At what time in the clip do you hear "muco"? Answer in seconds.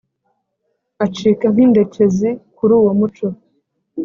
2.99-3.27